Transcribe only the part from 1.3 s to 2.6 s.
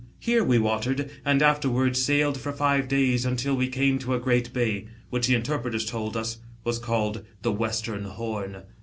afterwards sailed for